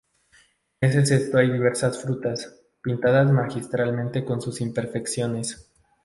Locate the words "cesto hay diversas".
1.05-2.01